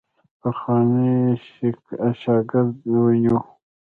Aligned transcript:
پخوانی 0.41 1.11
شاګرد 2.21 2.75
ونیوی. 2.93 3.39